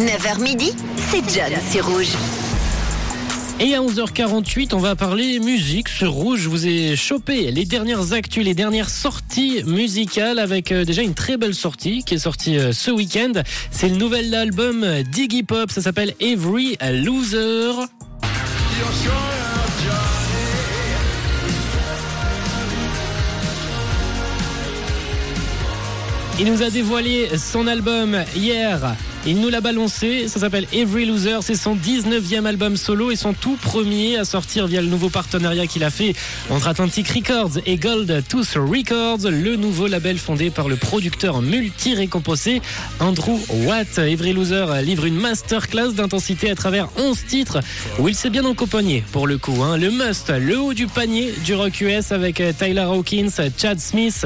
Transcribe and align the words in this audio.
9h 0.00 0.40
midi, 0.40 0.72
c'est 0.96 1.18
John 1.28 1.52
sur 1.70 1.86
Rouge. 1.86 2.14
Et 3.60 3.74
à 3.74 3.82
11h48, 3.82 4.70
on 4.72 4.78
va 4.78 4.96
parler 4.96 5.38
musique 5.40 5.90
sur 5.90 6.12
Rouge. 6.12 6.40
Je 6.40 6.48
vous 6.48 6.66
ai 6.66 6.96
chopé 6.96 7.50
les 7.50 7.66
dernières 7.66 8.14
actus, 8.14 8.42
les 8.42 8.54
dernières 8.54 8.88
sorties 8.88 9.62
musicales 9.66 10.38
avec 10.38 10.72
euh, 10.72 10.86
déjà 10.86 11.02
une 11.02 11.12
très 11.12 11.36
belle 11.36 11.54
sortie 11.54 12.02
qui 12.02 12.14
est 12.14 12.18
sortie 12.18 12.56
euh, 12.56 12.72
ce 12.72 12.90
week-end. 12.90 13.42
C'est 13.70 13.90
le 13.90 13.96
nouvel 13.96 14.34
album 14.34 15.02
d'Iggy 15.02 15.42
Pop, 15.42 15.70
ça 15.70 15.82
s'appelle 15.82 16.14
Every 16.18 16.78
Loser. 16.80 17.72
Il 26.38 26.50
nous 26.50 26.62
a 26.62 26.70
dévoilé 26.70 27.36
son 27.36 27.66
album 27.66 28.24
hier. 28.34 28.96
Il 29.26 29.38
nous 29.42 29.50
l'a 29.50 29.60
balancé, 29.60 30.28
ça 30.28 30.40
s'appelle 30.40 30.66
Every 30.72 31.04
Loser, 31.04 31.40
c'est 31.42 31.54
son 31.54 31.76
19e 31.76 32.46
album 32.46 32.78
solo 32.78 33.10
et 33.10 33.16
son 33.16 33.34
tout 33.34 33.56
premier 33.60 34.16
à 34.16 34.24
sortir 34.24 34.66
via 34.66 34.80
le 34.80 34.86
nouveau 34.86 35.10
partenariat 35.10 35.66
qu'il 35.66 35.84
a 35.84 35.90
fait 35.90 36.14
entre 36.48 36.68
Atlantic 36.68 37.06
Records 37.06 37.58
et 37.66 37.76
Gold 37.76 38.24
Tooth 38.30 38.54
Records, 38.54 39.30
le 39.30 39.56
nouveau 39.56 39.88
label 39.88 40.16
fondé 40.16 40.48
par 40.48 40.68
le 40.68 40.76
producteur 40.76 41.42
multi-récompensé 41.42 42.62
Andrew 42.98 43.38
Watt. 43.66 43.98
Every 43.98 44.32
Loser 44.32 44.64
livre 44.82 45.04
une 45.04 45.16
masterclass 45.16 45.92
d'intensité 45.92 46.50
à 46.50 46.54
travers 46.54 46.88
11 46.96 47.18
titres 47.26 47.60
où 47.98 48.08
il 48.08 48.14
s'est 48.14 48.30
bien 48.30 48.50
accompagné 48.50 49.04
pour 49.12 49.26
le 49.26 49.36
coup. 49.36 49.62
Hein. 49.62 49.76
Le 49.76 49.90
must, 49.90 50.30
le 50.30 50.58
haut 50.58 50.72
du 50.72 50.86
panier 50.86 51.34
du 51.44 51.54
rock 51.54 51.82
US 51.82 52.12
avec 52.12 52.42
Tyler 52.58 52.86
Hawkins, 52.88 53.50
Chad 53.58 53.80
Smith, 53.80 54.24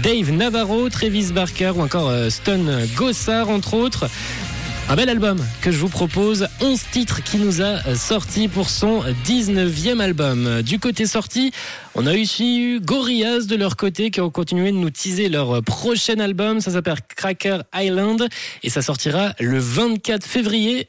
Dave 0.00 0.30
Navarro, 0.30 0.88
Travis 0.90 1.32
Barker 1.32 1.72
ou 1.74 1.82
encore 1.82 2.08
euh, 2.08 2.30
Stone 2.30 2.86
Gossard 2.94 3.48
entre 3.48 3.74
autres. 3.74 4.08
Un 4.90 4.96
bel 4.96 5.10
album 5.10 5.38
que 5.60 5.70
je 5.70 5.76
vous 5.76 5.90
propose, 5.90 6.48
11 6.62 6.80
titres 6.90 7.22
qui 7.22 7.36
nous 7.36 7.60
a 7.60 7.94
sorti 7.94 8.48
pour 8.48 8.70
son 8.70 9.02
19e 9.26 10.00
album. 10.00 10.62
Du 10.62 10.78
côté 10.78 11.04
sorti, 11.04 11.52
on 11.94 12.06
a 12.06 12.14
aussi 12.18 12.62
eu 12.62 12.80
Gorillaz 12.80 13.46
de 13.46 13.56
leur 13.56 13.76
côté 13.76 14.10
qui 14.10 14.22
ont 14.22 14.30
continué 14.30 14.72
de 14.72 14.78
nous 14.78 14.88
teaser 14.88 15.28
leur 15.28 15.62
prochain 15.62 16.18
album. 16.20 16.62
Ça 16.62 16.70
s'appelle 16.70 16.96
Cracker 17.14 17.58
Island 17.74 18.28
et 18.62 18.70
ça 18.70 18.80
sortira 18.80 19.34
le 19.38 19.58
24 19.58 20.24
février. 20.24 20.88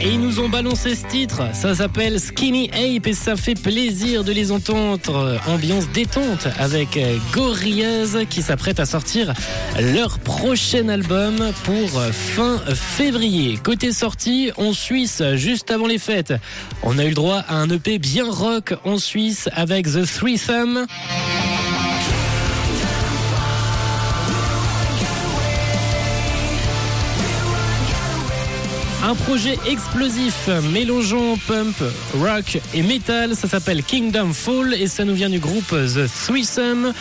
Et 0.00 0.10
ils 0.10 0.20
nous 0.20 0.38
ont 0.38 0.48
balancé 0.48 0.94
ce 0.94 1.06
titre. 1.06 1.42
Ça 1.54 1.74
s'appelle 1.74 2.20
Skinny 2.20 2.70
Ape 2.70 3.06
et 3.08 3.12
ça 3.12 3.34
fait 3.34 3.60
plaisir 3.60 4.22
de 4.22 4.30
les 4.30 4.52
entendre. 4.52 5.40
Ambiance 5.48 5.88
détente 5.92 6.46
avec 6.58 6.98
Gorillaz 7.32 8.24
qui 8.30 8.42
s'apprête 8.42 8.78
à 8.78 8.86
sortir 8.86 9.34
leur 9.80 10.20
prochain 10.20 10.88
album 10.88 11.36
pour 11.64 12.02
fin 12.12 12.58
février. 12.74 13.58
Côté 13.62 13.92
sortie, 13.92 14.52
en 14.56 14.72
Suisse, 14.72 15.22
juste 15.34 15.70
avant 15.70 15.88
les 15.88 15.98
fêtes, 15.98 16.34
on 16.84 16.96
a 16.98 17.04
eu 17.04 17.08
le 17.08 17.14
droit 17.14 17.42
à 17.48 17.56
un 17.56 17.68
EP 17.68 17.98
bien 17.98 18.30
rock 18.30 18.74
en 18.84 18.98
Suisse 18.98 19.48
avec 19.52 19.86
The 19.86 20.06
Threesome. 20.06 20.86
Un 29.04 29.14
projet 29.14 29.56
explosif 29.66 30.48
mélangeant 30.72 31.36
pump, 31.46 31.76
rock 32.20 32.58
et 32.74 32.82
metal. 32.82 33.36
Ça 33.36 33.48
s'appelle 33.48 33.82
Kingdom 33.82 34.32
Fall 34.32 34.74
et 34.74 34.88
ça 34.88 35.04
nous 35.04 35.14
vient 35.14 35.30
du 35.30 35.38
groupe 35.38 35.70
The 35.70 36.08
Threesome. 36.26 36.92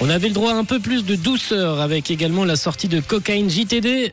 On 0.00 0.10
avait 0.10 0.28
le 0.28 0.34
droit 0.34 0.52
à 0.52 0.56
un 0.56 0.64
peu 0.64 0.78
plus 0.80 1.04
de 1.04 1.16
douceur 1.16 1.80
avec 1.80 2.10
également 2.10 2.44
la 2.44 2.56
sortie 2.56 2.88
de 2.88 3.00
Cocaine 3.00 3.48
JTD. 3.48 4.12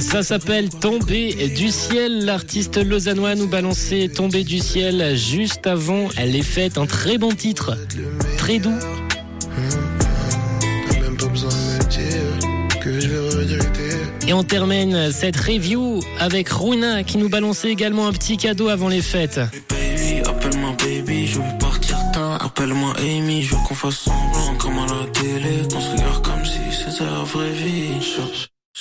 Ça 0.00 0.22
s'appelle 0.22 0.70
Tomber 0.70 1.48
du 1.48 1.70
ciel. 1.70 2.24
L'artiste 2.24 2.76
lausannois 2.76 3.34
nous 3.34 3.46
balançait 3.46 4.08
Tomber 4.08 4.42
du 4.42 4.58
ciel 4.58 5.16
juste 5.16 5.66
avant 5.66 6.08
les 6.16 6.42
fêtes. 6.42 6.78
Un 6.78 6.86
très 6.86 7.16
bon 7.18 7.30
titre, 7.30 7.76
très 8.36 8.58
doux. 8.58 8.74
Et 14.26 14.32
on 14.32 14.42
termine 14.42 15.12
cette 15.12 15.36
review 15.36 16.00
avec 16.18 16.48
Runa 16.48 17.04
qui 17.04 17.18
nous 17.18 17.28
balançait 17.28 17.70
également 17.70 18.08
un 18.08 18.12
petit 18.12 18.36
cadeau 18.36 18.68
avant 18.68 18.88
les 18.88 19.02
fêtes. 19.02 19.40
Baby, 19.68 20.20
appelle-moi 20.26 20.76
baby, 20.78 21.26
je 21.26 21.36
veux 21.36 21.58
partir 21.60 21.98
tard. 22.12 22.44
Appelle-moi 22.44 22.94
Amy, 23.00 23.42
je 23.42 23.54
veux 23.54 23.62
qu'on 23.68 23.74
fasse 23.74 23.98
semblant 23.98 24.33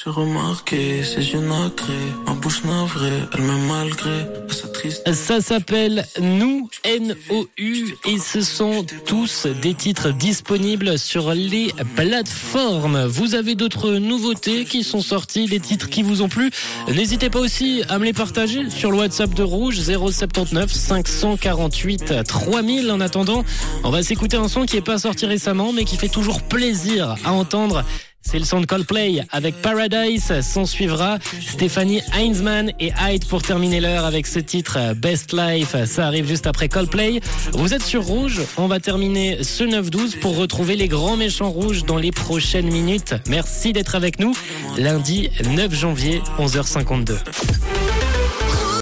remarqué 0.06 1.04
ses 1.04 1.34
yeux 1.34 1.40
nacrés, 1.40 1.94
ma 2.26 2.34
bouche 2.34 2.64
navrée, 2.64 3.24
elle 3.34 3.42
m'aime 3.42 3.68
malgré 3.68 4.26
sa. 4.50 4.68
Ça 5.14 5.40
s'appelle 5.40 6.06
Nous, 6.20 6.70
N-O-U, 6.84 7.96
et 8.06 8.18
ce 8.18 8.42
sont 8.42 8.86
tous 9.06 9.48
des 9.62 9.74
titres 9.74 10.12
disponibles 10.12 11.00
sur 11.00 11.34
les 11.34 11.72
plateformes. 11.96 13.06
Vous 13.06 13.36
avez 13.36 13.56
d'autres 13.56 13.92
nouveautés 13.94 14.66
qui 14.66 14.84
sont 14.84 15.02
sorties, 15.02 15.46
des 15.46 15.60
titres 15.60 15.90
qui 15.90 16.04
vous 16.04 16.22
ont 16.22 16.30
plu? 16.30 16.52
N'hésitez 16.90 17.30
pas 17.30 17.40
aussi 17.40 17.84
à 17.88 18.00
me 18.00 18.06
les 18.06 18.14
partager 18.14 18.70
sur 18.70 18.92
le 18.92 18.98
WhatsApp 18.98 19.34
de 19.34 19.44
Rouge 19.44 19.80
079 19.80 20.72
548 20.72 22.26
3000. 22.28 22.92
En 22.92 23.00
attendant, 23.00 23.46
on 23.84 23.90
va 23.90 24.04
s'écouter 24.04 24.38
un 24.38 24.48
son 24.48 24.66
qui 24.66 24.76
n'est 24.76 24.82
pas 24.82 24.98
sorti 24.98 25.26
récemment, 25.26 25.72
mais 25.72 25.86
qui 25.86 25.98
fait 25.98 26.10
toujours 26.10 26.42
plaisir 26.42 27.16
à 27.24 27.32
entendre. 27.32 27.86
C'est 28.34 28.40
le 28.40 28.46
son 28.46 28.62
de 28.62 28.66
Coldplay 28.66 29.24
avec 29.30 29.62
Paradise. 29.62 30.34
S'en 30.42 30.66
suivra 30.66 31.20
Stéphanie 31.40 32.02
Heinzmann 32.18 32.72
et 32.80 32.92
Hyde 33.00 33.28
pour 33.28 33.44
terminer 33.44 33.80
l'heure 33.80 34.06
avec 34.06 34.26
ce 34.26 34.40
titre 34.40 34.96
Best 34.96 35.34
Life. 35.34 35.76
Ça 35.86 36.08
arrive 36.08 36.28
juste 36.28 36.48
après 36.48 36.68
Coldplay. 36.68 37.20
Vous 37.52 37.76
êtes 37.76 37.84
sur 37.84 38.04
Rouge. 38.04 38.42
On 38.58 38.66
va 38.66 38.80
terminer 38.80 39.44
ce 39.44 39.64
9-12 39.64 40.18
pour 40.18 40.36
retrouver 40.36 40.76
les 40.76 40.88
grands 40.88 41.16
méchants 41.16 41.52
rouges 41.52 41.86
dans 41.86 42.00
les 42.00 42.10
prochaines 42.12 42.74
minutes. 42.74 43.14
Merci 43.30 43.72
d'être 43.72 43.94
avec 43.94 44.20
nous. 44.20 44.34
Lundi 44.80 45.30
9 45.46 45.72
janvier, 45.72 46.24
11h52. 46.40 47.20